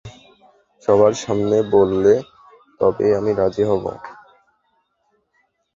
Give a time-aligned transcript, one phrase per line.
[0.83, 2.13] সবার সামনে বললে,
[2.79, 3.91] তবেই আমি রাজি হবো।